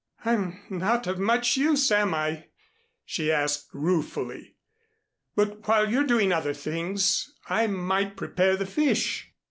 [0.25, 2.45] "I'm not of much use, am I?"
[3.05, 4.55] she asked ruefully.
[5.35, 9.31] "But while you're doing other things, I might prepare the fish."